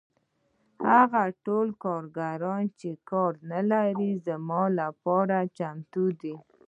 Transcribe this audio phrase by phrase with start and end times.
[0.89, 6.35] هغه ټول کارګران چې کار نلري زما لپاره چمتو دي